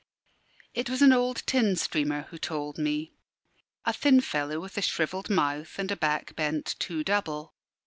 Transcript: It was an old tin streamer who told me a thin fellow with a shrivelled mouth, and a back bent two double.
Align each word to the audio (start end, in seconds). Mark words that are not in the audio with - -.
It 0.73 0.89
was 0.89 1.03
an 1.03 1.13
old 1.13 1.43
tin 1.45 1.75
streamer 1.75 2.23
who 2.31 2.39
told 2.39 2.79
me 2.79 3.13
a 3.85 3.93
thin 3.93 4.19
fellow 4.19 4.59
with 4.59 4.75
a 4.79 4.81
shrivelled 4.81 5.29
mouth, 5.29 5.77
and 5.77 5.91
a 5.91 5.95
back 5.95 6.35
bent 6.35 6.75
two 6.79 7.03
double. 7.03 7.53